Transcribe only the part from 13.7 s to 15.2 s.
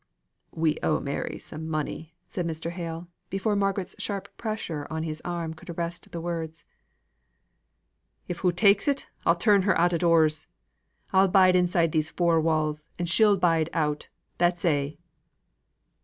out. That's a'."